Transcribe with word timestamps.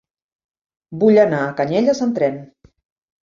Vull 1.03 1.19
anar 1.25 1.43
a 1.49 1.53
Canyelles 1.59 2.01
amb 2.07 2.17
tren. 2.21 2.39